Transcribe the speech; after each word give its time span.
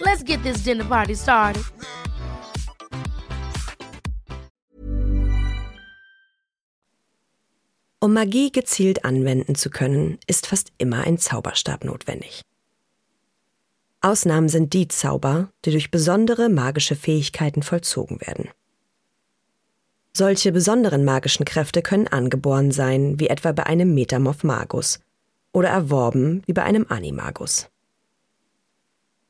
Let's 0.00 0.22
get 0.24 0.42
this 0.42 0.62
dinner 0.62 0.84
party 0.84 1.14
started. 1.14 1.64
Um 8.00 8.14
Magie 8.14 8.52
gezielt 8.52 9.04
anwenden 9.04 9.56
zu 9.56 9.70
können, 9.70 10.18
ist 10.28 10.46
fast 10.46 10.72
immer 10.78 11.02
ein 11.02 11.18
Zauberstab 11.18 11.84
notwendig. 11.84 12.42
Ausnahmen 14.00 14.48
sind 14.48 14.72
die 14.72 14.86
Zauber, 14.86 15.50
die 15.64 15.72
durch 15.72 15.90
besondere 15.90 16.48
magische 16.48 16.94
Fähigkeiten 16.94 17.62
vollzogen 17.62 18.20
werden. 18.20 18.50
Solche 20.12 20.52
besonderen 20.52 21.04
magischen 21.04 21.44
Kräfte 21.44 21.82
können 21.82 22.06
angeboren 22.06 22.70
sein, 22.70 23.18
wie 23.18 23.28
etwa 23.28 23.50
bei 23.50 23.66
einem 23.66 23.94
Metamorph 23.94 24.44
Magus, 24.44 25.00
oder 25.52 25.68
erworben, 25.68 26.42
wie 26.46 26.52
bei 26.52 26.62
einem 26.62 26.86
Animagus. 26.88 27.68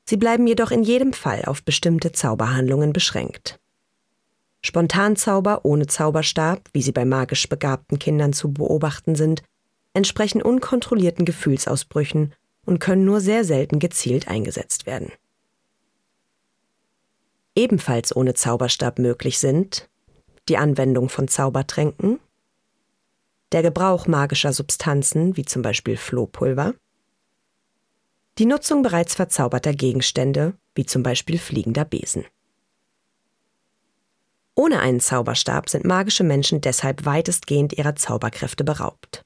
Sie 0.08 0.16
bleiben 0.16 0.46
jedoch 0.46 0.70
in 0.70 0.82
jedem 0.84 1.12
Fall 1.12 1.44
auf 1.44 1.62
bestimmte 1.62 2.12
Zauberhandlungen 2.12 2.94
beschränkt. 2.94 3.60
Spontanzauber 4.62 5.66
ohne 5.66 5.86
Zauberstab, 5.86 6.70
wie 6.72 6.80
sie 6.80 6.92
bei 6.92 7.04
magisch 7.04 7.46
begabten 7.46 7.98
Kindern 7.98 8.32
zu 8.32 8.50
beobachten 8.50 9.16
sind, 9.16 9.42
entsprechen 9.92 10.40
unkontrollierten 10.40 11.26
Gefühlsausbrüchen 11.26 12.32
und 12.64 12.78
können 12.78 13.04
nur 13.04 13.20
sehr 13.20 13.44
selten 13.44 13.80
gezielt 13.80 14.28
eingesetzt 14.28 14.86
werden. 14.86 15.12
Ebenfalls 17.54 18.16
ohne 18.16 18.32
Zauberstab 18.32 18.98
möglich 18.98 19.38
sind 19.38 19.90
die 20.48 20.56
Anwendung 20.56 21.10
von 21.10 21.28
Zaubertränken, 21.28 22.18
der 23.52 23.60
Gebrauch 23.60 24.06
magischer 24.06 24.54
Substanzen 24.54 25.36
wie 25.36 25.44
zum 25.44 25.60
Beispiel 25.60 25.98
Flohpulver, 25.98 26.72
die 28.38 28.46
Nutzung 28.46 28.82
bereits 28.82 29.16
verzauberter 29.16 29.72
Gegenstände 29.72 30.54
wie 30.74 30.86
zum 30.86 31.02
Beispiel 31.02 31.38
fliegender 31.38 31.84
Besen. 31.84 32.24
Ohne 34.54 34.80
einen 34.80 35.00
Zauberstab 35.00 35.68
sind 35.68 35.84
magische 35.84 36.24
Menschen 36.24 36.60
deshalb 36.60 37.04
weitestgehend 37.04 37.72
ihrer 37.72 37.96
Zauberkräfte 37.96 38.62
beraubt. 38.62 39.24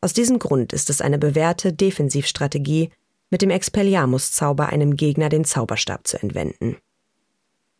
Aus 0.00 0.12
diesem 0.12 0.38
Grund 0.38 0.72
ist 0.72 0.90
es 0.90 1.00
eine 1.00 1.18
bewährte 1.18 1.72
Defensivstrategie, 1.72 2.90
mit 3.30 3.42
dem 3.42 3.50
Expelliarmus-Zauber 3.50 4.68
einem 4.68 4.96
Gegner 4.96 5.28
den 5.28 5.44
Zauberstab 5.44 6.06
zu 6.06 6.20
entwenden. 6.20 6.78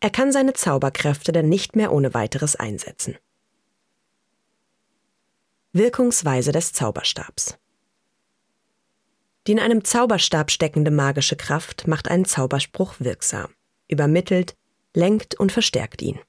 Er 0.00 0.10
kann 0.10 0.30
seine 0.30 0.52
Zauberkräfte 0.52 1.32
dann 1.32 1.48
nicht 1.48 1.74
mehr 1.74 1.92
ohne 1.92 2.14
weiteres 2.14 2.54
einsetzen. 2.54 3.16
Wirkungsweise 5.72 6.52
des 6.52 6.72
Zauberstabs 6.72 7.58
Die 9.48 9.52
in 9.52 9.60
einem 9.60 9.82
Zauberstab 9.82 10.50
steckende 10.50 10.90
magische 10.90 11.34
Kraft 11.34 11.86
macht 11.86 12.08
einen 12.08 12.26
Zauberspruch 12.26 12.96
wirksam, 12.98 13.48
übermittelt, 13.88 14.54
lenkt 14.94 15.40
und 15.40 15.52
verstärkt 15.52 16.02
ihn. 16.02 16.20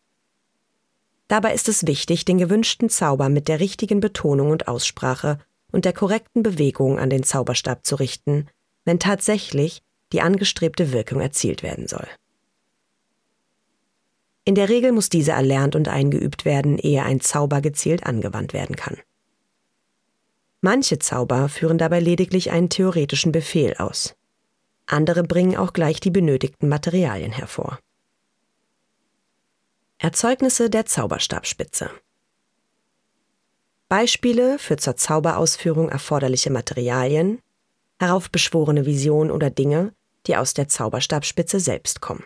Dabei 1.27 1.53
ist 1.53 1.67
es 1.67 1.85
wichtig, 1.85 2.23
den 2.23 2.37
gewünschten 2.37 2.89
Zauber 2.89 3.27
mit 3.27 3.49
der 3.49 3.59
richtigen 3.59 3.99
Betonung 3.99 4.51
und 4.51 4.69
Aussprache 4.69 5.37
und 5.73 5.83
der 5.83 5.91
korrekten 5.91 6.43
Bewegung 6.43 6.97
an 6.97 7.09
den 7.09 7.23
Zauberstab 7.23 7.85
zu 7.85 7.97
richten, 7.97 8.47
wenn 8.85 8.99
tatsächlich 8.99 9.81
die 10.13 10.21
angestrebte 10.21 10.93
Wirkung 10.93 11.19
erzielt 11.19 11.61
werden 11.61 11.89
soll. 11.89 12.07
In 14.45 14.55
der 14.55 14.69
Regel 14.69 14.93
muss 14.93 15.09
diese 15.09 15.33
erlernt 15.33 15.75
und 15.75 15.89
eingeübt 15.89 16.45
werden, 16.45 16.77
ehe 16.77 17.03
ein 17.03 17.19
Zauber 17.19 17.59
gezielt 17.59 18.05
angewandt 18.05 18.53
werden 18.53 18.77
kann. 18.77 18.95
Manche 20.61 20.99
Zauber 20.99 21.49
führen 21.49 21.77
dabei 21.77 21.99
lediglich 21.99 22.51
einen 22.51 22.69
theoretischen 22.69 23.31
Befehl 23.31 23.75
aus. 23.77 24.15
Andere 24.85 25.23
bringen 25.23 25.55
auch 25.55 25.73
gleich 25.73 25.99
die 25.99 26.11
benötigten 26.11 26.67
Materialien 26.67 27.31
hervor. 27.31 27.79
Erzeugnisse 29.99 30.69
der 30.69 30.85
Zauberstabspitze 30.85 31.91
Beispiele 33.89 34.59
für 34.59 34.77
zur 34.77 34.95
Zauberausführung 34.97 35.89
erforderliche 35.89 36.51
Materialien, 36.51 37.41
heraufbeschworene 37.99 38.85
Visionen 38.85 39.31
oder 39.31 39.49
Dinge, 39.49 39.93
die 40.27 40.37
aus 40.37 40.53
der 40.53 40.67
Zauberstabspitze 40.67 41.59
selbst 41.59 41.99
kommen. 41.99 42.23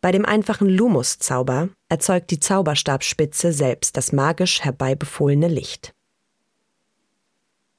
Bei 0.00 0.10
dem 0.10 0.26
einfachen 0.26 0.68
Lumus-Zauber 0.68 1.68
erzeugt 1.88 2.32
die 2.32 2.40
Zauberstabspitze 2.40 3.52
selbst 3.52 3.96
das 3.96 4.10
magisch 4.10 4.62
herbeibefohlene 4.62 5.46
Licht. 5.46 5.94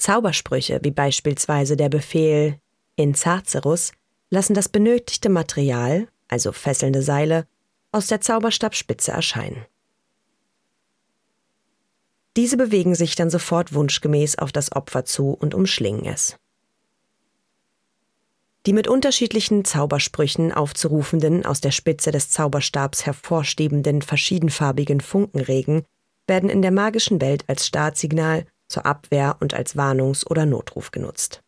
Zaubersprüche 0.03 0.81
wie 0.84 0.91
beispielsweise 0.91 1.78
der 1.78 1.88
Befehl 1.88 2.59
in 2.97 3.16
Zarcerus 3.16 3.94
lassen 4.30 4.53
das 4.53 4.68
benötigte 4.68 5.30
Material, 5.30 6.09
also 6.28 6.52
fesselnde 6.52 7.02
Seile, 7.02 7.47
aus 7.94 8.08
der 8.08 8.19
Zauberstabspitze 8.19 9.13
erscheinen. 9.13 9.66
Diese 12.36 12.58
bewegen 12.58 12.96
sich 12.96 13.16
dann 13.16 13.30
sofort 13.30 13.74
wunschgemäß 13.74 14.38
auf 14.40 14.52
das 14.52 14.74
Opfer 14.74 15.06
zu 15.06 15.30
und 15.30 15.56
umschlingen 15.56 16.06
es. 16.06 16.36
Die 18.66 18.74
mit 18.74 18.90
unterschiedlichen 18.90 19.63
Zaubersprüchen 19.63 20.52
aufzurufenden, 20.52 21.46
aus 21.46 21.62
der 21.62 21.72
Spitze 21.72 22.12
des 22.12 22.30
Zauberstabs 22.30 23.06
hervorstehenden 23.06 24.02
verschiedenfarbigen 24.02 25.00
Funkenregen 25.00 25.86
werden 26.28 26.50
in 26.50 26.62
der 26.62 26.72
magischen 26.72 27.22
Welt 27.22 27.46
als 27.47 27.66
Startsignal, 27.66 28.46
zur 28.73 28.85
Abwehr 28.85 29.38
und 29.39 29.53
als 29.53 29.78
Warnungs- 29.78 30.25
oder 30.25 30.45
Notruf 30.45 30.91
genutzt. 30.91 31.41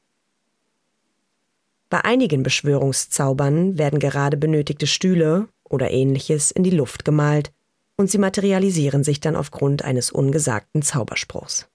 Bei 1.89 2.05
einigen 2.05 2.43
Beschwörungszaubern 2.43 3.77
werden 3.77 3.99
gerade 3.99 4.37
benötigte 4.37 4.87
Stühle 4.87 5.47
oder 5.63 5.91
ähnliches 5.91 6.51
in 6.51 6.63
die 6.63 6.71
Luft 6.71 7.03
gemalt, 7.03 7.51
und 7.97 8.11
sie 8.11 8.17
materialisieren 8.17 9.03
sich 9.03 9.21
dann 9.21 9.37
aufgrund 9.37 9.83
eines 9.83 10.11
ungesagten 10.11 10.81
Zauberspruchs. 10.81 11.67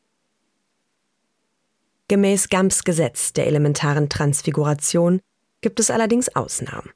Gemäß 2.08 2.48
Gams 2.50 2.84
Gesetz 2.84 3.32
der 3.32 3.46
elementaren 3.46 4.08
Transfiguration 4.08 5.20
gibt 5.62 5.80
es 5.80 5.90
allerdings 5.90 6.34
Ausnahmen. 6.36 6.90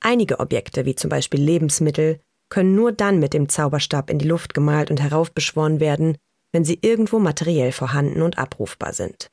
Einige 0.00 0.40
Objekte, 0.40 0.86
wie 0.86 0.94
zum 0.94 1.10
Beispiel 1.10 1.40
Lebensmittel, 1.40 2.20
können 2.48 2.74
nur 2.74 2.92
dann 2.92 3.18
mit 3.18 3.34
dem 3.34 3.48
Zauberstab 3.48 4.10
in 4.10 4.18
die 4.18 4.28
Luft 4.28 4.54
gemalt 4.54 4.90
und 4.90 5.02
heraufbeschworen 5.02 5.80
werden, 5.80 6.16
wenn 6.54 6.64
sie 6.64 6.78
irgendwo 6.82 7.18
materiell 7.18 7.72
vorhanden 7.72 8.22
und 8.22 8.38
abrufbar 8.38 8.92
sind. 8.92 9.28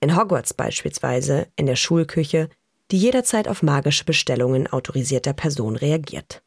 In 0.00 0.16
Hogwarts 0.16 0.54
beispielsweise, 0.54 1.46
in 1.56 1.66
der 1.66 1.76
Schulküche, 1.76 2.48
die 2.90 2.96
jederzeit 2.96 3.48
auf 3.48 3.62
magische 3.62 4.06
Bestellungen 4.06 4.66
autorisierter 4.66 5.34
Person 5.34 5.76
reagiert. 5.76 6.42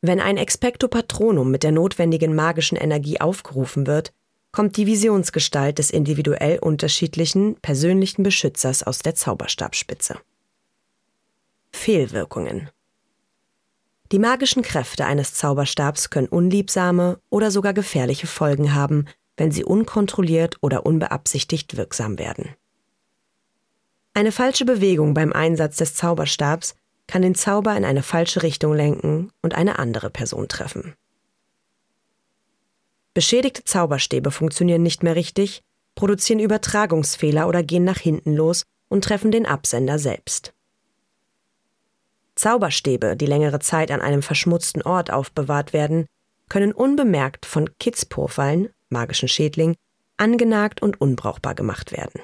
Wenn 0.00 0.20
ein 0.20 0.36
Expecto 0.36 0.86
Patronum 0.86 1.50
mit 1.50 1.64
der 1.64 1.72
notwendigen 1.72 2.36
magischen 2.36 2.78
Energie 2.78 3.20
aufgerufen 3.20 3.88
wird, 3.88 4.12
kommt 4.52 4.76
die 4.76 4.86
Visionsgestalt 4.86 5.78
des 5.78 5.90
individuell 5.90 6.60
unterschiedlichen 6.60 7.56
persönlichen 7.56 8.22
Beschützers 8.22 8.84
aus 8.84 9.00
der 9.00 9.16
Zauberstabspitze. 9.16 10.20
Fehlwirkungen 11.72 12.70
Die 14.10 14.18
magischen 14.18 14.62
Kräfte 14.62 15.04
eines 15.04 15.34
Zauberstabs 15.34 16.08
können 16.08 16.28
unliebsame 16.28 17.20
oder 17.28 17.50
sogar 17.50 17.74
gefährliche 17.74 18.26
Folgen 18.26 18.74
haben, 18.74 19.06
wenn 19.36 19.52
sie 19.52 19.64
unkontrolliert 19.64 20.56
oder 20.62 20.86
unbeabsichtigt 20.86 21.76
wirksam 21.76 22.18
werden. 22.18 22.54
Eine 24.14 24.32
falsche 24.32 24.64
Bewegung 24.64 25.14
beim 25.14 25.32
Einsatz 25.32 25.76
des 25.76 25.94
Zauberstabs 25.94 26.74
kann 27.06 27.22
den 27.22 27.34
Zauber 27.34 27.76
in 27.76 27.84
eine 27.84 28.02
falsche 28.02 28.42
Richtung 28.42 28.74
lenken 28.74 29.30
und 29.42 29.54
eine 29.54 29.78
andere 29.78 30.10
Person 30.10 30.48
treffen. 30.48 30.94
Beschädigte 33.14 33.64
Zauberstäbe 33.64 34.30
funktionieren 34.30 34.82
nicht 34.82 35.02
mehr 35.02 35.16
richtig, 35.16 35.62
produzieren 35.94 36.40
Übertragungsfehler 36.40 37.48
oder 37.48 37.62
gehen 37.62 37.84
nach 37.84 37.98
hinten 37.98 38.34
los 38.34 38.64
und 38.88 39.04
treffen 39.04 39.30
den 39.30 39.46
Absender 39.46 39.98
selbst. 39.98 40.54
Zauberstäbe, 42.38 43.16
die 43.16 43.26
längere 43.26 43.58
Zeit 43.58 43.90
an 43.90 44.00
einem 44.00 44.22
verschmutzten 44.22 44.82
Ort 44.82 45.12
aufbewahrt 45.12 45.72
werden, 45.72 46.06
können 46.48 46.72
unbemerkt 46.72 47.44
von 47.44 47.68
Kitzpurfallen, 47.78 48.70
magischen 48.88 49.28
Schädling, 49.28 49.74
angenagt 50.16 50.80
und 50.80 51.00
unbrauchbar 51.00 51.54
gemacht 51.54 51.92
werden. 51.92 52.22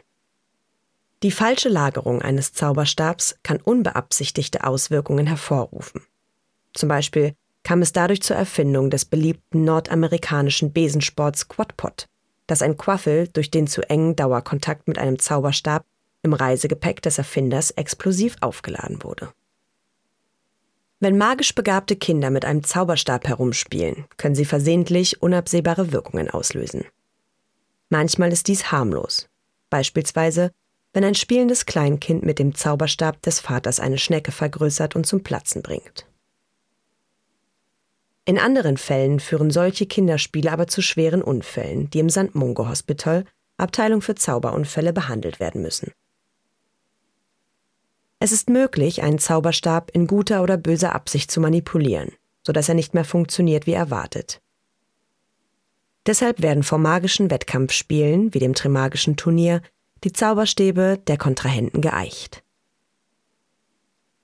Die 1.23 1.31
falsche 1.31 1.69
Lagerung 1.69 2.23
eines 2.23 2.53
Zauberstabs 2.53 3.37
kann 3.43 3.61
unbeabsichtigte 3.61 4.65
Auswirkungen 4.65 5.27
hervorrufen. 5.27 6.03
Zum 6.75 6.89
Beispiel 6.89 7.35
kam 7.63 7.83
es 7.83 7.93
dadurch 7.93 8.23
zur 8.23 8.37
Erfindung 8.37 8.91
des 8.91 9.05
beliebten 9.05 9.65
nordamerikanischen 9.65 10.73
Besensports 10.73 11.49
Quadpot, 11.49 12.07
dass 12.47 12.63
ein 12.63 12.77
Quaffel 12.77 13.29
durch 13.29 13.51
den 13.51 13.67
zu 13.67 13.89
engen 13.89 14.17
Dauerkontakt 14.17 14.87
mit 14.87 14.99
einem 14.99 15.19
Zauberstab 15.19 15.85
im 16.23 16.35
Reisegepäck 16.35 17.01
des 17.01 17.19
Erfinders 17.19 17.71
explosiv 17.71 18.37
aufgeladen 18.41 19.03
wurde. 19.03 19.33
Wenn 21.05 21.19
magisch 21.19 21.55
begabte 21.55 21.97
Kinder 21.97 22.31
mit 22.31 22.47
einem 22.47 22.65
Zauberstab 22.65 23.29
herumspielen, 23.29 24.07
können 24.17 24.35
sie 24.35 24.47
versehentlich 24.47 25.21
unabsehbare 25.21 25.93
Wirkungen 25.93 26.31
auslösen. 26.31 26.87
Manchmal 27.91 28.33
ist 28.33 28.49
dies 28.49 28.73
harmlos, 28.73 29.29
beispielsweise 29.69 30.51
wenn 30.95 31.05
ein 31.05 31.15
spielendes 31.15 31.67
Kleinkind 31.67 32.25
mit 32.25 32.39
dem 32.39 32.55
Zauberstab 32.55 33.21
des 33.21 33.39
Vaters 33.41 33.81
eine 33.81 33.99
Schnecke 33.99 34.33
vergrößert 34.33 34.97
und 34.97 35.05
zum 35.05 35.23
Platzen 35.23 35.61
bringt. 35.61 36.07
In 38.25 38.39
anderen 38.39 38.79
Fällen 38.79 39.21
führen 39.21 39.51
solche 39.51 39.85
Kinderspiele 39.85 40.51
aber 40.51 40.69
zu 40.69 40.81
schweren 40.81 41.21
Unfällen, 41.21 41.91
die 41.91 41.99
im 41.99 42.09
St. 42.09 42.35
Mungo 42.35 42.67
Hospital, 42.67 43.27
Abteilung 43.59 44.01
für 44.01 44.15
Zauberunfälle, 44.15 44.95
behandelt 44.95 45.39
werden 45.39 45.61
müssen. 45.61 45.93
Es 48.25 48.33
ist 48.33 48.49
möglich, 48.49 49.03
einen 49.03 49.19
Zauberstab 49.19 49.91
in 49.91 50.07
guter 50.07 50.43
oder 50.43 50.57
böser 50.57 50.95
Absicht 50.95 51.31
zu 51.31 51.43
manipulieren, 51.43 52.11
sodass 52.43 52.71
er 52.71 52.75
nicht 52.75 52.95
mehr 52.95 53.05
funktioniert 53.05 53.67
wie 53.67 53.75
erwartet. 53.75 54.41
Deshalb 56.07 56.41
werden 56.41 56.63
vor 56.63 56.79
magischen 56.79 57.31
Wettkampfspielen, 57.31 58.33
wie 58.33 58.39
dem 58.39 58.55
Trimagischen 58.55 59.19
Turnier, 59.19 59.61
die 60.05 60.13
Zauberstäbe 60.13 61.03
der 61.07 61.19
Kontrahenten 61.19 61.83
geeicht. 61.83 62.43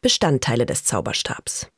Bestandteile 0.00 0.64
des 0.64 0.84
Zauberstabs 0.84 1.68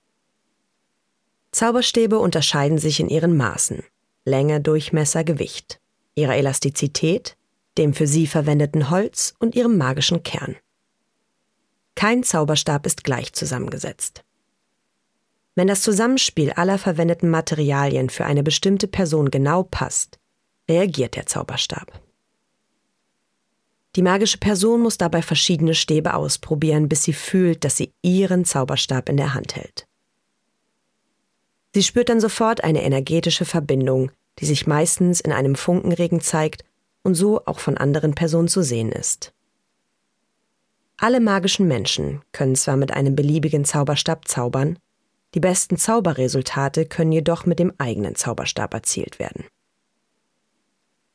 Zauberstäbe 1.50 2.20
unterscheiden 2.20 2.78
sich 2.78 3.00
in 3.00 3.08
ihren 3.08 3.36
Maßen 3.36 3.82
Länge, 4.24 4.60
Durchmesser, 4.60 5.24
Gewicht, 5.24 5.80
ihrer 6.14 6.36
Elastizität, 6.36 7.36
dem 7.78 7.92
für 7.92 8.06
sie 8.06 8.28
verwendeten 8.28 8.90
Holz 8.90 9.34
und 9.40 9.56
ihrem 9.56 9.76
magischen 9.76 10.22
Kern. 10.22 10.54
Kein 11.94 12.22
Zauberstab 12.22 12.86
ist 12.86 13.04
gleich 13.04 13.32
zusammengesetzt. 13.32 14.24
Wenn 15.54 15.68
das 15.68 15.82
Zusammenspiel 15.82 16.52
aller 16.52 16.78
verwendeten 16.78 17.28
Materialien 17.28 18.08
für 18.08 18.24
eine 18.24 18.42
bestimmte 18.42 18.88
Person 18.88 19.30
genau 19.30 19.62
passt, 19.62 20.18
reagiert 20.68 21.16
der 21.16 21.26
Zauberstab. 21.26 22.00
Die 23.94 24.02
magische 24.02 24.38
Person 24.38 24.80
muss 24.80 24.96
dabei 24.96 25.20
verschiedene 25.20 25.74
Stäbe 25.74 26.14
ausprobieren, 26.14 26.88
bis 26.88 27.04
sie 27.04 27.12
fühlt, 27.12 27.64
dass 27.64 27.76
sie 27.76 27.92
ihren 28.00 28.46
Zauberstab 28.46 29.10
in 29.10 29.18
der 29.18 29.34
Hand 29.34 29.54
hält. 29.54 29.86
Sie 31.74 31.82
spürt 31.82 32.08
dann 32.08 32.20
sofort 32.20 32.64
eine 32.64 32.82
energetische 32.82 33.44
Verbindung, 33.44 34.10
die 34.38 34.46
sich 34.46 34.66
meistens 34.66 35.20
in 35.20 35.32
einem 35.32 35.54
Funkenregen 35.54 36.22
zeigt 36.22 36.64
und 37.02 37.14
so 37.14 37.44
auch 37.44 37.58
von 37.58 37.76
anderen 37.76 38.14
Personen 38.14 38.48
zu 38.48 38.62
sehen 38.62 38.92
ist. 38.92 39.34
Alle 41.02 41.18
magischen 41.18 41.66
Menschen 41.66 42.22
können 42.30 42.54
zwar 42.54 42.76
mit 42.76 42.92
einem 42.92 43.16
beliebigen 43.16 43.64
Zauberstab 43.64 44.28
zaubern, 44.28 44.78
die 45.34 45.40
besten 45.40 45.76
Zauberresultate 45.76 46.86
können 46.86 47.10
jedoch 47.10 47.44
mit 47.44 47.58
dem 47.58 47.72
eigenen 47.78 48.14
Zauberstab 48.14 48.72
erzielt 48.72 49.18
werden. 49.18 49.44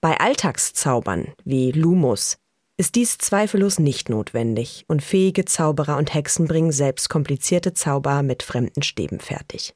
Bei 0.01 0.19
Alltagszaubern 0.19 1.27
wie 1.45 1.71
Lumus 1.71 2.37
ist 2.75 2.95
dies 2.95 3.17
zweifellos 3.17 3.79
nicht 3.79 4.09
notwendig 4.09 4.83
und 4.89 5.01
fähige 5.01 5.45
Zauberer 5.45 5.95
und 5.95 6.13
Hexen 6.13 6.49
bringen 6.49 6.73
selbst 6.73 7.07
komplizierte 7.07 7.73
Zauber 7.73 8.23
mit 8.23 8.43
fremden 8.43 8.83
Stäben 8.83 9.21
fertig. 9.21 9.73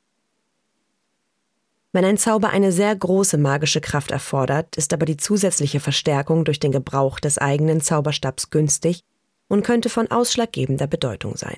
Wenn 1.93 2.03
ein 2.03 2.17
Zauber 2.17 2.49
eine 2.49 2.73
sehr 2.73 2.93
große 2.93 3.37
magische 3.37 3.79
Kraft 3.79 4.11
erfordert, 4.11 4.75
ist 4.75 4.91
aber 4.91 5.05
die 5.05 5.15
zusätzliche 5.15 5.79
Verstärkung 5.79 6.43
durch 6.43 6.59
den 6.59 6.73
Gebrauch 6.73 7.21
des 7.21 7.37
eigenen 7.37 7.79
Zauberstabs 7.79 8.49
günstig 8.49 9.05
und 9.51 9.63
könnte 9.63 9.89
von 9.89 10.09
ausschlaggebender 10.09 10.87
Bedeutung 10.87 11.35
sein. 11.35 11.57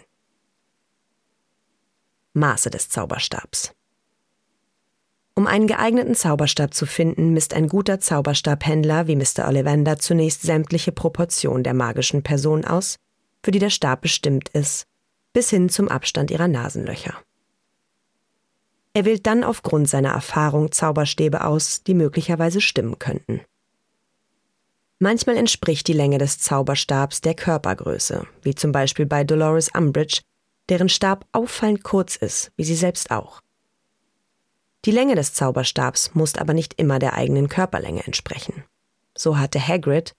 Maße 2.34 2.72
des 2.72 2.90
Zauberstabs 2.90 3.75
Um 5.36 5.45
einen 5.45 5.68
geeigneten 5.68 6.16
Zauberstab 6.16 6.74
zu 6.74 6.88
finden, 6.88 7.34
misst 7.34 7.54
ein 7.54 7.68
guter 7.68 8.00
Zauberstabhändler 8.00 9.06
wie 9.06 9.16
Mr. 9.16 9.48
Ollivander 9.48 10.00
zunächst 10.00 10.42
sämtliche 10.42 10.92
Proportionen 10.92 11.63
der 11.63 11.75
magischen 11.75 12.24
Person 12.24 12.66
aus, 12.66 12.98
für 13.44 13.51
die 13.51 13.60
der 13.60 13.69
Stab 13.69 14.01
bestimmt 14.01 14.50
ist, 14.50 14.88
bis 15.31 15.51
hin 15.51 15.69
zum 15.69 15.88
Abstand 15.88 16.31
ihrer 16.31 16.48
Nasenlöcher. 16.48 17.13
Er 18.95 19.06
wählt 19.06 19.28
dann 19.28 19.44
aufgrund 19.44 19.88
seiner 19.88 20.13
Erfahrung 20.13 20.72
Zauberstäbe 20.72 21.45
aus, 21.45 21.84
die 21.84 21.94
möglicherweise 21.94 22.60
stimmen 22.60 22.98
könnten. 22.98 23.42
Manchmal 25.04 25.36
entspricht 25.36 25.90
die 25.90 25.94
Länge 25.94 26.18
des 26.18 26.40
Zauberstabs 26.40 27.20
der 27.20 27.34
Körpergröße, 27.34 28.26
wie 28.42 28.56
zum 28.56 28.72
Beispiel 28.72 29.06
bei 29.06 29.26
Dolores 29.26 29.68
Umbridge, 29.76 30.22
deren 30.70 30.88
Stab 30.88 31.26
auffallend 31.34 31.84
kurz 31.84 32.16
ist, 32.16 32.54
wie 32.56 32.64
sie 32.64 32.78
selbst 32.78 33.12
auch. 33.12 33.42
Die 34.86 34.92
Länge 34.92 35.16
des 35.16 35.34
Zauberstabs 35.34 36.12
muss 36.14 36.36
aber 36.36 36.54
nicht 36.54 36.76
immer 36.80 37.00
der 37.00 37.16
eigenen 37.16 37.50
Körperlänge 37.50 38.06
entsprechen. 38.06 38.64
So 39.14 39.38
hatte 39.38 39.60
Hagrid, 39.60 40.14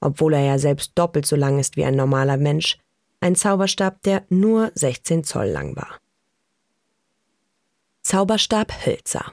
obwohl 0.00 0.34
er 0.34 0.44
ja 0.44 0.58
selbst 0.58 0.92
doppelt 0.96 1.24
so 1.24 1.34
lang 1.34 1.58
ist 1.58 1.78
wie 1.78 1.86
ein 1.86 1.96
normaler 1.96 2.36
Mensch, 2.36 2.76
einen 3.20 3.36
Zauberstab, 3.36 4.02
der 4.02 4.26
nur 4.28 4.70
16 4.74 5.24
Zoll 5.24 5.46
lang 5.46 5.76
war. 5.76 5.98
Zauberstabhölzer. 8.02 9.32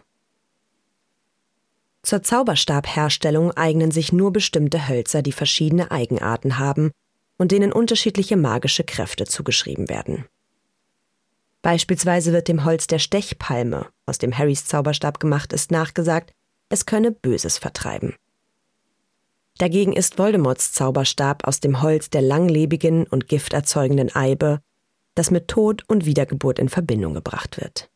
Zur 2.04 2.22
Zauberstabherstellung 2.22 3.52
eignen 3.52 3.92
sich 3.92 4.12
nur 4.12 4.34
bestimmte 4.34 4.88
Hölzer, 4.90 5.22
die 5.22 5.32
verschiedene 5.32 5.90
Eigenarten 5.90 6.60
haben 6.60 6.92
und 7.38 7.52
denen 7.52 7.72
unterschiedliche 7.72 8.36
magische 8.36 8.84
Kräfte 8.84 9.26
zugeschrieben 9.26 9.90
werden. 9.90 10.26
Beispielsweise 11.62 12.34
wird 12.34 12.50
dem 12.50 12.66
Holz 12.66 12.88
der 12.88 13.00
Stechpalme, 13.00 13.88
aus 14.06 14.18
dem 14.18 14.38
Harrys 14.38 14.66
Zauberstab 14.66 15.22
gemacht 15.22 15.54
ist, 15.54 15.72
nachgesagt, 15.72 16.34
es 16.68 16.86
könne 16.86 17.12
Böses 17.12 17.58
vertreiben. 17.58 18.16
Dagegen 19.58 19.94
ist 19.94 20.18
Voldemorts 20.18 20.74
Zauberstab 20.74 21.48
aus 21.48 21.62
dem 21.62 21.82
Holz 21.82 22.10
der 22.10 22.22
langlebigen 22.22 23.06
und 23.06 23.30
gifterzeugenden 23.30 24.14
Eibe, 24.14 24.60
das 25.16 25.32
mit 25.32 25.48
Tod 25.48 25.84
und 25.88 26.06
Wiedergeburt 26.06 26.60
in 26.60 26.68
Verbindung 26.68 27.14
gebracht 27.14 27.62
wird. 27.62 27.90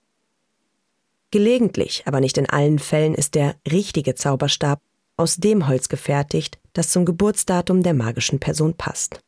Gelegentlich, 1.32 2.04
aber 2.06 2.22
nicht 2.22 2.38
in 2.38 2.50
allen 2.50 2.80
Fällen, 2.80 3.14
ist 3.14 3.36
der 3.36 3.56
richtige 3.70 4.16
Zauberstab 4.16 4.82
aus 5.18 5.38
dem 5.38 5.68
Holz 5.68 5.90
gefertigt, 5.90 6.60
das 6.74 6.90
zum 6.90 7.06
Geburtsdatum 7.06 7.84
der 7.84 7.94
magischen 7.94 8.40
Person 8.40 8.76
passt. 8.76 9.20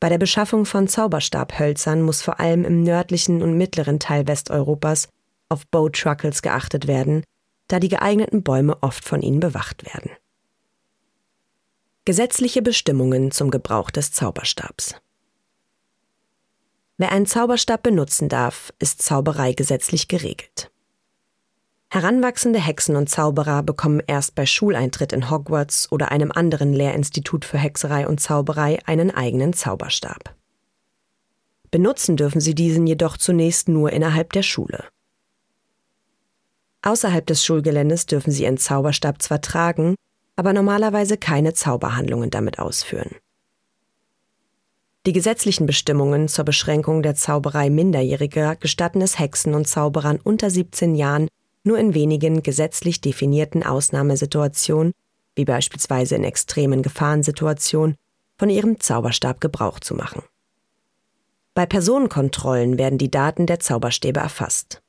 Bei 0.00 0.08
der 0.08 0.18
Beschaffung 0.18 0.64
von 0.64 0.86
Zauberstabhölzern 0.86 2.02
muss 2.02 2.22
vor 2.22 2.38
allem 2.38 2.64
im 2.64 2.82
nördlichen 2.82 3.42
und 3.42 3.58
mittleren 3.58 3.98
Teil 3.98 4.26
Westeuropas 4.28 5.08
auf 5.48 5.66
Bow-Truckles 5.66 6.40
geachtet 6.40 6.86
werden, 6.86 7.24
da 7.66 7.80
die 7.80 7.88
geeigneten 7.88 8.42
Bäume 8.42 8.80
oft 8.80 9.04
von 9.04 9.22
ihnen 9.22 9.40
bewacht 9.40 9.84
werden. 9.84 10.10
Gesetzliche 12.04 12.62
Bestimmungen 12.62 13.32
zum 13.32 13.50
Gebrauch 13.50 13.90
des 13.90 14.12
Zauberstabs. 14.12 14.94
Wer 16.98 17.12
einen 17.12 17.26
Zauberstab 17.26 17.84
benutzen 17.84 18.28
darf, 18.28 18.72
ist 18.80 19.02
Zauberei 19.02 19.52
gesetzlich 19.52 20.08
geregelt. 20.08 20.70
Heranwachsende 21.90 22.58
Hexen 22.58 22.96
und 22.96 23.08
Zauberer 23.08 23.62
bekommen 23.62 24.02
erst 24.04 24.34
bei 24.34 24.44
Schuleintritt 24.44 25.12
in 25.12 25.30
Hogwarts 25.30 25.90
oder 25.92 26.10
einem 26.10 26.32
anderen 26.32 26.74
Lehrinstitut 26.74 27.44
für 27.44 27.56
Hexerei 27.56 28.06
und 28.06 28.20
Zauberei 28.20 28.80
einen 28.84 29.12
eigenen 29.12 29.52
Zauberstab. 29.52 30.34
Benutzen 31.70 32.16
dürfen 32.16 32.40
sie 32.40 32.54
diesen 32.54 32.86
jedoch 32.86 33.16
zunächst 33.16 33.68
nur 33.68 33.92
innerhalb 33.92 34.32
der 34.32 34.42
Schule. 34.42 34.84
Außerhalb 36.82 37.26
des 37.26 37.44
Schulgeländes 37.44 38.06
dürfen 38.06 38.32
sie 38.32 38.42
ihren 38.42 38.58
Zauberstab 38.58 39.22
zwar 39.22 39.40
tragen, 39.40 39.94
aber 40.34 40.52
normalerweise 40.52 41.16
keine 41.16 41.54
Zauberhandlungen 41.54 42.30
damit 42.30 42.58
ausführen. 42.58 43.16
Die 45.08 45.14
gesetzlichen 45.14 45.64
Bestimmungen 45.64 46.28
zur 46.28 46.44
Beschränkung 46.44 47.02
der 47.02 47.14
Zauberei 47.14 47.70
Minderjähriger 47.70 48.56
gestatten 48.56 49.00
es 49.00 49.18
Hexen 49.18 49.54
und 49.54 49.66
Zauberern 49.66 50.20
unter 50.22 50.50
17 50.50 50.94
Jahren 50.94 51.28
nur 51.64 51.78
in 51.78 51.94
wenigen 51.94 52.42
gesetzlich 52.42 53.00
definierten 53.00 53.62
Ausnahmesituationen, 53.62 54.92
wie 55.34 55.46
beispielsweise 55.46 56.14
in 56.14 56.24
extremen 56.24 56.82
Gefahrensituationen, 56.82 57.96
von 58.36 58.50
ihrem 58.50 58.80
Zauberstab 58.80 59.40
Gebrauch 59.40 59.80
zu 59.80 59.94
machen. 59.94 60.24
Bei 61.54 61.64
Personenkontrollen 61.64 62.76
werden 62.76 62.98
die 62.98 63.10
Daten 63.10 63.46
der 63.46 63.60
Zauberstäbe 63.60 64.20
erfasst. 64.20 64.82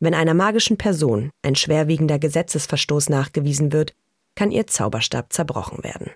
Wenn 0.00 0.14
einer 0.14 0.32
magischen 0.32 0.78
Person 0.78 1.30
ein 1.42 1.56
schwerwiegender 1.56 2.18
Gesetzesverstoß 2.18 3.10
nachgewiesen 3.10 3.70
wird, 3.70 3.92
kann 4.34 4.50
ihr 4.50 4.66
Zauberstab 4.66 5.30
zerbrochen 5.30 5.84
werden. 5.84 6.10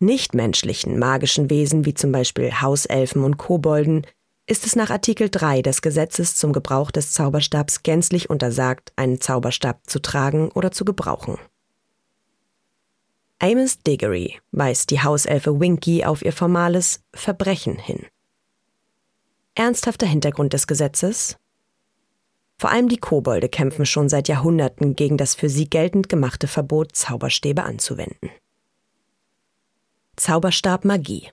Nichtmenschlichen 0.00 0.98
magischen 0.98 1.50
Wesen 1.50 1.84
wie 1.84 1.94
zum 1.94 2.10
Beispiel 2.10 2.60
Hauselfen 2.60 3.22
und 3.22 3.36
Kobolden 3.36 4.06
ist 4.46 4.66
es 4.66 4.74
nach 4.74 4.90
Artikel 4.90 5.28
3 5.30 5.62
des 5.62 5.80
Gesetzes 5.80 6.34
zum 6.34 6.52
Gebrauch 6.52 6.90
des 6.90 7.12
Zauberstabs 7.12 7.84
gänzlich 7.84 8.28
untersagt, 8.28 8.92
einen 8.96 9.20
Zauberstab 9.20 9.88
zu 9.88 10.00
tragen 10.00 10.50
oder 10.50 10.72
zu 10.72 10.84
gebrauchen. 10.84 11.38
Amos 13.38 13.78
Diggory 13.78 14.40
weist 14.50 14.90
die 14.90 15.02
Hauselfe 15.02 15.60
Winky 15.60 16.04
auf 16.04 16.22
ihr 16.22 16.32
formales 16.32 17.00
Verbrechen 17.14 17.78
hin. 17.78 18.06
Ernsthafter 19.54 20.06
Hintergrund 20.06 20.52
des 20.52 20.66
Gesetzes? 20.66 21.36
Vor 22.58 22.70
allem 22.70 22.88
die 22.88 22.98
Kobolde 22.98 23.48
kämpfen 23.48 23.86
schon 23.86 24.08
seit 24.08 24.28
Jahrhunderten 24.28 24.94
gegen 24.96 25.16
das 25.16 25.34
für 25.34 25.48
sie 25.48 25.70
geltend 25.70 26.08
gemachte 26.08 26.48
Verbot, 26.48 26.96
Zauberstäbe 26.96 27.62
anzuwenden. 27.62 28.30
Zauberstab 30.20 30.84
Magie. 30.84 31.30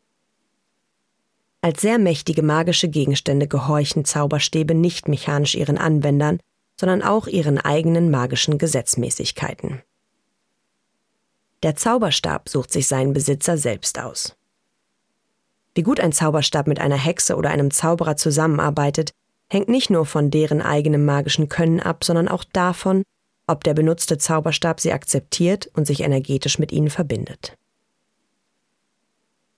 Als 1.59 1.81
sehr 1.81 1.99
mächtige 1.99 2.41
magische 2.41 2.87
Gegenstände 2.87 3.45
gehorchen 3.45 4.05
Zauberstäbe 4.05 4.73
nicht 4.73 5.09
mechanisch 5.09 5.55
ihren 5.55 5.77
Anwendern, 5.77 6.39
sondern 6.79 7.03
auch 7.03 7.27
ihren 7.27 7.57
eigenen 7.57 8.09
magischen 8.09 8.57
Gesetzmäßigkeiten. 8.57 9.81
Der 11.63 11.75
Zauberstab 11.75 12.47
sucht 12.47 12.71
sich 12.71 12.87
seinen 12.87 13.11
Besitzer 13.11 13.57
selbst 13.57 13.99
aus. 13.99 14.37
Wie 15.75 15.83
gut 15.83 15.99
ein 15.99 16.13
Zauberstab 16.13 16.65
mit 16.65 16.79
einer 16.79 16.95
Hexe 16.95 17.35
oder 17.35 17.49
einem 17.49 17.71
Zauberer 17.71 18.15
zusammenarbeitet, 18.15 19.11
hängt 19.49 19.67
nicht 19.67 19.89
nur 19.89 20.05
von 20.05 20.31
deren 20.31 20.61
eigenem 20.61 21.03
magischen 21.03 21.49
Können 21.49 21.81
ab, 21.81 22.05
sondern 22.05 22.29
auch 22.29 22.45
davon, 22.45 23.03
ob 23.47 23.65
der 23.65 23.73
benutzte 23.73 24.17
Zauberstab 24.17 24.79
sie 24.79 24.93
akzeptiert 24.93 25.69
und 25.73 25.85
sich 25.85 25.99
energetisch 25.99 26.57
mit 26.57 26.71
ihnen 26.71 26.89
verbindet. 26.89 27.57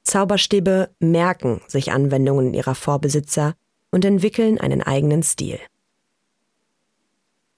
Zauberstäbe 0.03 0.89
merken 0.99 1.61
sich 1.67 1.91
Anwendungen 1.91 2.53
ihrer 2.53 2.75
Vorbesitzer 2.75 3.55
und 3.91 4.05
entwickeln 4.05 4.59
einen 4.59 4.81
eigenen 4.81 5.23
Stil. 5.23 5.59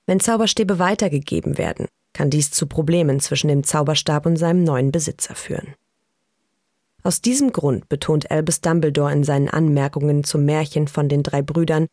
Wenn 0.06 0.20
Zauberstäbe 0.20 0.80
weitergegeben 0.80 1.58
werden, 1.58 1.88
kann 2.14 2.30
dies 2.30 2.52
zu 2.52 2.68
Problemen 2.68 3.20
zwischen 3.20 3.48
dem 3.48 3.64
Zauberstab 3.64 4.26
und 4.26 4.36
seinem 4.36 4.64
neuen 4.64 4.92
Besitzer 4.92 5.36
führen. 5.36 5.76
Aus 7.04 7.22
diesem 7.22 7.52
Grund 7.52 7.90
betont 7.90 8.30
Albus 8.30 8.62
Dumbledore 8.62 9.14
in 9.14 9.24
seinen 9.24 9.48
Anmerkungen 9.48 10.24
zum 10.24 10.46
Märchen 10.46 10.88
von 10.88 11.10
den 11.10 11.24
drei 11.24 11.42
Brüdern, 11.42 11.88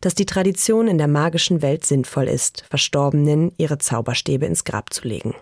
dass 0.00 0.14
die 0.14 0.26
Tradition 0.26 0.86
in 0.86 0.98
der 0.98 1.08
magischen 1.08 1.62
Welt 1.62 1.84
sinnvoll 1.84 2.28
ist, 2.28 2.64
Verstorbenen 2.70 3.52
ihre 3.58 3.78
Zauberstäbe 3.78 4.46
ins 4.46 4.64
Grab 4.64 4.92
zu 4.92 5.06
legen. 5.06 5.34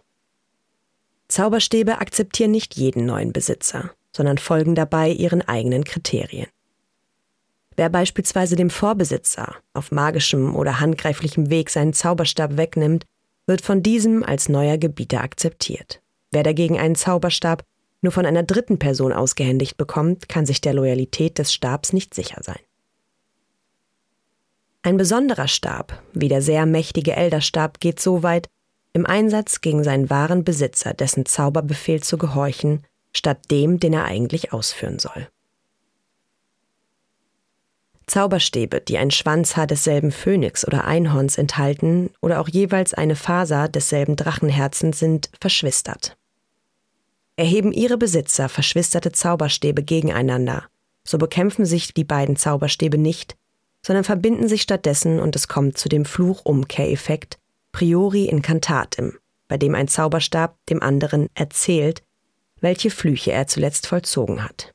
Zauberstäbe 1.29 1.99
akzeptieren 1.99 2.51
nicht 2.51 2.77
jeden 2.77 3.07
neuen 3.07 3.33
Besitzer 3.33 3.91
sondern 4.15 4.39
folgen 4.39 4.75
dabei 4.75 5.11
ihren 5.11 5.43
eigenen 5.43 5.85
Kriterien. 5.85 6.49
Wer 7.77 7.89
beispielsweise 7.89 8.57
dem 8.57 8.71
Vorbesitzer 8.71 9.57
auf 9.73 9.91
magischem 9.91 10.55
oder 10.55 10.81
handgreiflichem 10.81 11.51
Weg 11.51 11.71
seinen 11.71 11.95
Zauberstab 11.95 12.57
wegnimmt, 12.57 13.07
wird 13.47 13.63
von 13.63 13.83
diesem 13.83 14.23
als 14.23 14.49
neuer 14.49 14.79
Gebieter 14.79 15.23
akzeptiert. 15.23 16.01
Wer 16.31 16.43
dagegen 16.43 16.79
einen 16.79 16.95
Zauberstab 16.95 17.65
nur 18.03 18.13
von 18.13 18.27
einer 18.27 18.43
dritten 18.43 18.79
Person 18.79 19.13
ausgehändigt 19.13 19.77
bekommt, 19.77 20.29
kann 20.29 20.45
sich 20.45 20.61
der 20.61 20.75
Loyalität 20.75 21.39
des 21.39 21.53
Stabs 21.53 21.93
nicht 21.93 22.15
sicher 22.15 22.41
sein. 22.43 22.59
Ein 24.83 24.97
besonderer 24.97 25.47
Stab, 25.47 26.03
wie 26.13 26.29
der 26.29 26.43
sehr 26.43 26.67
mächtige 26.67 27.15
Elderstab, 27.15 27.79
geht 27.79 28.01
so 28.01 28.25
weit, 28.25 28.49
im 28.93 29.07
Einsatz 29.07 29.61
gegen 29.61 29.85
seinen 29.85 30.11
wahren 30.11 30.45
Besitzer 30.45 30.93
dessen 30.93 31.25
Zauberbefehl 31.25 32.03
zu 32.03 32.19
gehorchen 32.19 32.83
statt 33.13 33.51
dem, 33.51 33.81
den 33.81 33.93
er 33.93 34.05
eigentlich 34.05 34.53
ausführen 34.53 34.99
soll. 34.99 35.29
Zauberstäbe, 38.07 38.81
die 38.81 38.99
ein 38.99 39.11
Schwanzhaar 39.11 39.67
desselben 39.67 40.11
Phönix 40.11 40.67
oder 40.67 40.85
Einhorns 40.85 41.39
enthalten 41.39 42.11
oder 42.21 42.41
auch 42.41 42.49
jeweils 42.49 42.95
eine 42.95 43.17
Faser 43.17 43.69
desselben 43.69 44.17
Drachenherzens 44.17 44.99
sind 44.99 45.31
verschwistert. 45.41 46.17
Erheben 47.37 47.73
ihre 47.73 47.97
Besitzer 47.97 48.49
verschwisterte 48.49 49.13
Zauberstäbe 49.13 49.83
gegeneinander, 49.83 50.65
so 51.05 51.17
bekämpfen 51.17 51.65
sich 51.65 51.95
die 51.95 52.05
beiden 52.05 52.37
Zauberstäbe 52.37 52.99
nicht, 52.99 53.37
sondern 53.85 54.05
verbinden 54.05 54.49
sich 54.49 54.63
stattdessen 54.63 55.19
und 55.19 55.35
es 55.35 55.49
kommt 55.49 55.79
zu 55.79 55.89
dem 55.89 56.05
Fluchumkehreffekt 56.05 57.39
priori 57.73 58.27
incantatem, 58.27 59.17
bei 59.49 59.57
dem 59.57 59.75
ein 59.75 59.89
Zauberstab 59.89 60.57
dem 60.67 60.83
anderen 60.83 61.29
erzählt, 61.35 62.03
welche 62.63 62.91
Flüche 62.91 63.33
er 63.33 63.47
zuletzt 63.47 63.87
vollzogen 63.87 64.43
hat. 64.43 64.73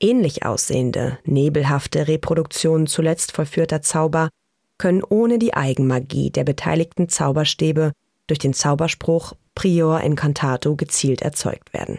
Ähnlich 0.00 0.44
aussehende, 0.46 1.18
nebelhafte 1.24 2.08
Reproduktionen 2.08 2.86
zuletzt 2.86 3.32
vollführter 3.32 3.82
Zauber 3.82 4.30
können 4.78 5.04
ohne 5.04 5.38
die 5.38 5.54
Eigenmagie 5.54 6.30
der 6.30 6.44
beteiligten 6.44 7.08
Zauberstäbe 7.08 7.92
durch 8.26 8.38
den 8.38 8.54
Zauberspruch 8.54 9.34
Prior 9.54 10.00
Incantato 10.00 10.74
gezielt 10.76 11.22
erzeugt 11.22 11.72
werden. 11.72 11.98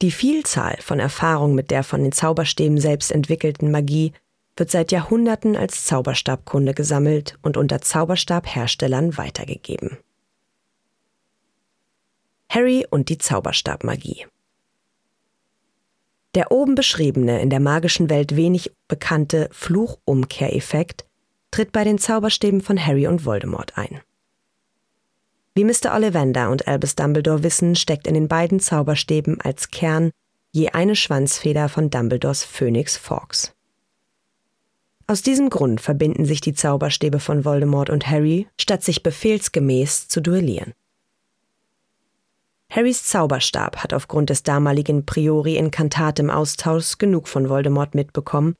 Die 0.00 0.10
Vielzahl 0.10 0.76
von 0.80 1.00
Erfahrungen 1.00 1.54
mit 1.54 1.70
der 1.70 1.82
von 1.82 2.02
den 2.02 2.12
Zauberstäben 2.12 2.78
selbst 2.78 3.12
entwickelten 3.12 3.70
Magie 3.70 4.12
wird 4.56 4.70
seit 4.70 4.92
Jahrhunderten 4.92 5.56
als 5.56 5.84
Zauberstabkunde 5.84 6.74
gesammelt 6.74 7.36
und 7.42 7.56
unter 7.56 7.80
Zauberstabherstellern 7.80 9.16
weitergegeben. 9.16 9.98
Harry 12.48 12.86
und 12.88 13.08
die 13.08 13.18
Zauberstabmagie. 13.18 14.26
Der 16.34 16.52
oben 16.52 16.74
beschriebene, 16.74 17.40
in 17.40 17.50
der 17.50 17.60
magischen 17.60 18.10
Welt 18.10 18.36
wenig 18.36 18.72
bekannte 18.86 19.48
Fluchumkehreffekt 19.52 21.04
tritt 21.50 21.72
bei 21.72 21.84
den 21.84 21.98
Zauberstäben 21.98 22.60
von 22.60 22.84
Harry 22.84 23.06
und 23.06 23.24
Voldemort 23.24 23.76
ein. 23.76 24.00
Wie 25.54 25.64
Mr. 25.64 25.94
Ollivander 25.94 26.50
und 26.50 26.68
Albus 26.68 26.94
Dumbledore 26.94 27.42
wissen, 27.42 27.74
steckt 27.74 28.06
in 28.06 28.14
den 28.14 28.28
beiden 28.28 28.60
Zauberstäben 28.60 29.40
als 29.40 29.70
Kern 29.70 30.12
je 30.52 30.68
eine 30.68 30.94
Schwanzfeder 30.94 31.68
von 31.68 31.90
Dumbledores 31.90 32.44
Phönix 32.44 32.96
Fawkes. 32.96 33.54
Aus 35.06 35.22
diesem 35.22 35.50
Grund 35.50 35.80
verbinden 35.80 36.26
sich 36.26 36.40
die 36.40 36.52
Zauberstäbe 36.52 37.18
von 37.18 37.44
Voldemort 37.44 37.90
und 37.90 38.06
Harry, 38.06 38.46
statt 38.60 38.84
sich 38.84 39.02
befehlsgemäß 39.02 40.06
zu 40.06 40.20
duellieren. 40.20 40.74
Harrys 42.70 43.04
Zauberstab 43.04 43.82
hat 43.82 43.94
aufgrund 43.94 44.30
des 44.30 44.42
damaligen 44.42 45.06
Priori 45.06 45.56
incantatem 45.56 46.28
Austauschs 46.28 46.98
genug 46.98 47.26
von 47.26 47.48
Voldemort 47.48 47.94
mitbekommen, 47.94 48.54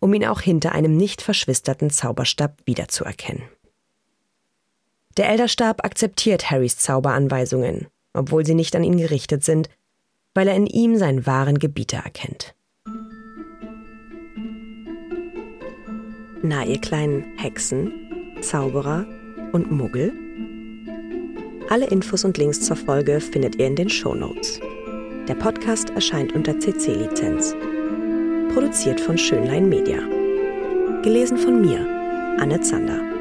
um 0.00 0.12
ihn 0.14 0.26
auch 0.26 0.40
hinter 0.40 0.72
einem 0.72 0.96
nicht 0.96 1.22
verschwisterten 1.22 1.90
Zauberstab 1.90 2.58
wiederzuerkennen. 2.64 3.44
Der 5.16 5.28
Elderstab 5.28 5.84
akzeptiert 5.84 6.50
Harrys 6.50 6.78
Zauberanweisungen, 6.78 7.86
obwohl 8.14 8.44
sie 8.44 8.54
nicht 8.54 8.74
an 8.74 8.82
ihn 8.82 8.96
gerichtet 8.96 9.44
sind, 9.44 9.68
weil 10.34 10.48
er 10.48 10.56
in 10.56 10.66
ihm 10.66 10.96
seinen 10.96 11.26
wahren 11.26 11.58
Gebieter 11.58 11.98
erkennt. 11.98 12.54
Na, 16.42 16.64
ihr 16.64 16.80
kleinen 16.80 17.38
Hexen, 17.38 17.92
Zauberer 18.40 19.06
und 19.52 19.70
Muggel? 19.70 20.12
Alle 21.72 21.86
Infos 21.86 22.22
und 22.26 22.36
Links 22.36 22.60
zur 22.60 22.76
Folge 22.76 23.18
findet 23.18 23.56
ihr 23.56 23.66
in 23.66 23.76
den 23.76 23.88
Show 23.88 24.14
Notes. 24.14 24.60
Der 25.26 25.34
Podcast 25.34 25.88
erscheint 25.88 26.34
unter 26.34 26.60
CC-Lizenz. 26.60 27.56
Produziert 28.52 29.00
von 29.00 29.16
Schönlein 29.16 29.70
Media. 29.70 29.96
Gelesen 31.02 31.38
von 31.38 31.62
mir, 31.62 31.80
Anne 32.38 32.60
Zander. 32.60 33.11